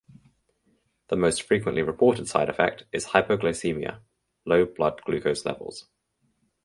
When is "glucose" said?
5.05-5.45